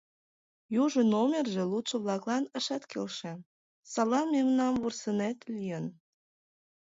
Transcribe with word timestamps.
Южо 0.81 1.01
номерже 1.13 1.63
лудшо-влаклан 1.71 2.43
ышат 2.57 2.83
келше, 2.91 3.33
садлан 3.91 4.27
мемнам 4.35 4.73
вурсынет 4.81 5.37
лийын. 5.53 5.85